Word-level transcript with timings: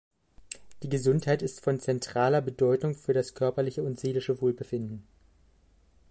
Gute 0.79 0.87
Gesundheit 0.87 1.43
ist 1.43 1.61
von 1.63 1.79
zentraler 1.79 2.41
Bedeutung 2.41 2.95
für 2.95 3.13
das 3.13 3.35
körperliche 3.35 3.83
und 3.83 3.99
seelische 3.99 4.41
Wohlbefinden. 4.41 5.03